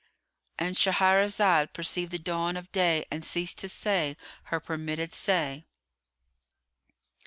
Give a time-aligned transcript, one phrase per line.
[0.57, 5.67] ——And Shahrazad perceived the dawn of day and ceased to say her permitted say.